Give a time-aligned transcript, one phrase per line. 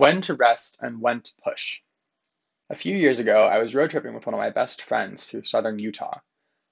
[0.00, 1.82] When to rest and when to push.
[2.70, 5.42] A few years ago, I was road tripping with one of my best friends through
[5.42, 6.20] southern Utah.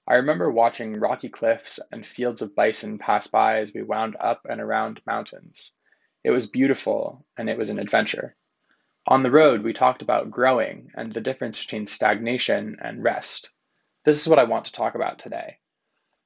[0.07, 4.47] I remember watching rocky cliffs and fields of bison pass by as we wound up
[4.49, 5.75] and around mountains.
[6.23, 8.35] It was beautiful and it was an adventure.
[9.05, 13.53] On the road, we talked about growing and the difference between stagnation and rest.
[14.05, 15.59] This is what I want to talk about today.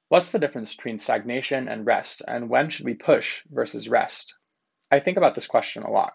[0.08, 4.38] What's the difference between stagnation and rest, and when should we push versus rest?
[4.90, 6.14] I think about this question a lot.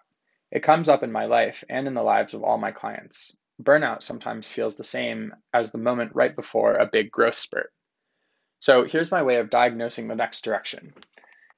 [0.51, 3.35] It comes up in my life and in the lives of all my clients.
[3.61, 7.71] Burnout sometimes feels the same as the moment right before a big growth spurt.
[8.59, 10.93] So here's my way of diagnosing the next direction.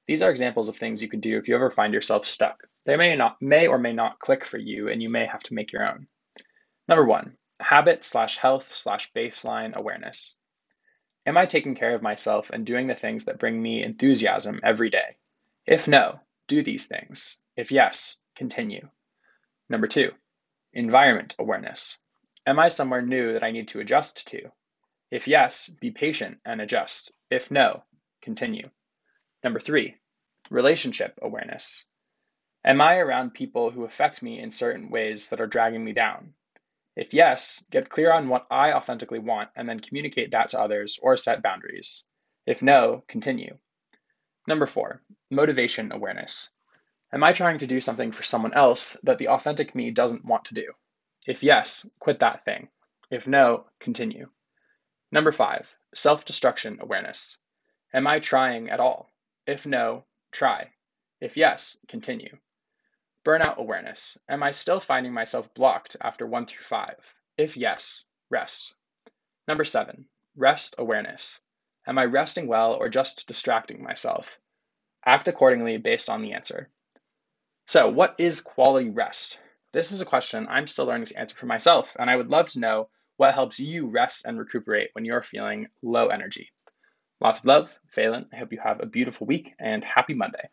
[0.06, 2.64] These are examples of things you can do if you ever find yourself stuck.
[2.84, 5.54] They may not may or may not click for you and you may have to
[5.54, 6.08] make your own.
[6.88, 10.36] Number one, habit slash health slash baseline awareness.
[11.24, 14.90] Am I taking care of myself and doing the things that bring me enthusiasm every
[14.90, 15.16] day?
[15.66, 17.38] If no, do these things.
[17.56, 18.88] If yes, Continue.
[19.68, 20.10] Number two,
[20.72, 21.98] environment awareness.
[22.44, 24.50] Am I somewhere new that I need to adjust to?
[25.12, 27.12] If yes, be patient and adjust.
[27.30, 27.84] If no,
[28.20, 28.68] continue.
[29.44, 29.94] Number three,
[30.50, 31.86] relationship awareness.
[32.64, 36.34] Am I around people who affect me in certain ways that are dragging me down?
[36.96, 40.98] If yes, get clear on what I authentically want and then communicate that to others
[41.00, 42.06] or set boundaries.
[42.44, 43.58] If no, continue.
[44.48, 46.50] Number four, motivation awareness.
[47.14, 50.46] Am I trying to do something for someone else that the authentic me doesn't want
[50.46, 50.72] to do?
[51.26, 52.68] If yes, quit that thing.
[53.10, 54.30] If no, continue.
[55.10, 57.36] Number five, self destruction awareness.
[57.92, 59.10] Am I trying at all?
[59.46, 60.72] If no, try.
[61.20, 62.38] If yes, continue.
[63.26, 64.18] Burnout awareness.
[64.28, 67.14] Am I still finding myself blocked after one through five?
[67.36, 68.74] If yes, rest.
[69.46, 71.42] Number seven, rest awareness.
[71.86, 74.40] Am I resting well or just distracting myself?
[75.04, 76.70] Act accordingly based on the answer.
[77.72, 79.40] So, what is quality rest?
[79.72, 82.50] This is a question I'm still learning to answer for myself, and I would love
[82.50, 86.52] to know what helps you rest and recuperate when you're feeling low energy.
[87.22, 88.28] Lots of love, Phelan.
[88.30, 90.50] I hope you have a beautiful week and happy Monday.